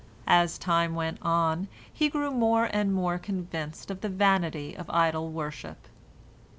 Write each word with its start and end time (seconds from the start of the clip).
As 0.25 0.57
time 0.57 0.95
went 0.95 1.19
on, 1.21 1.67
he 1.93 2.09
grew 2.09 2.31
more 2.31 2.67
and 2.73 2.91
more 2.91 3.19
convinced 3.19 3.91
of 3.91 4.01
the 4.01 4.09
vanity 4.09 4.75
of 4.75 4.89
idol 4.89 5.29
worship. 5.31 5.87